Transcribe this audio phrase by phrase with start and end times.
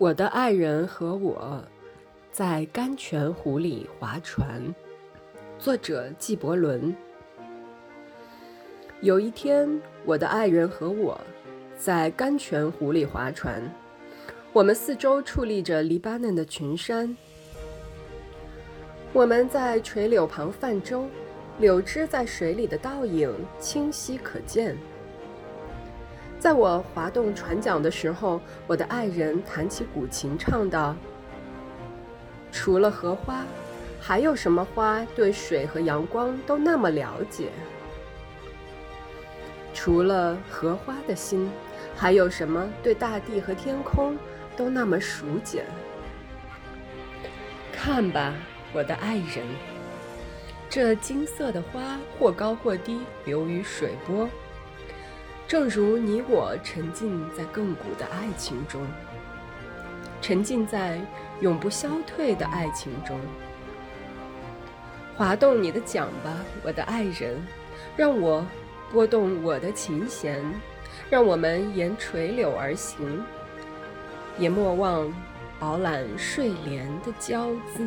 [0.00, 1.62] 我的爱人和我
[2.32, 4.74] 在甘泉湖里划船。
[5.58, 6.96] 作者纪伯伦。
[9.02, 9.68] 有一天，
[10.06, 11.20] 我的爱人和我
[11.76, 13.62] 在甘泉湖里划船。
[14.54, 17.14] 我们四周矗立着黎巴嫩的群山。
[19.12, 21.04] 我们在垂柳旁泛舟，
[21.58, 24.74] 柳枝在水里的倒影清晰可见。
[26.40, 30.96] 在我划动船桨的时候，我的爱人弹起古琴，唱道
[32.50, 33.44] ：“除了荷花，
[34.00, 37.50] 还有什么花对水和阳光都那么了解？
[39.74, 41.50] 除了荷花的心，
[41.94, 44.16] 还有什么对大地和天空
[44.56, 45.66] 都那么熟简？
[47.70, 48.32] 看吧，
[48.72, 49.44] 我的爱人，
[50.70, 54.26] 这金色的花或高或低，流于水波。”
[55.50, 58.86] 正如你我沉浸在亘古的爱情中，
[60.22, 61.00] 沉浸在
[61.40, 63.18] 永不消退的爱情中。
[65.16, 67.44] 滑动你的桨吧，我的爱人，
[67.96, 68.46] 让我
[68.92, 70.40] 拨动我的琴弦，
[71.10, 73.20] 让我们沿垂柳而行，
[74.38, 75.12] 也莫忘
[75.58, 77.84] 饱览睡莲的娇姿。